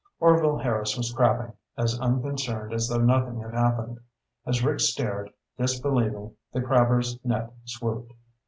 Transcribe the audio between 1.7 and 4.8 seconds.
as unconcerned as though nothing had happened. As Rick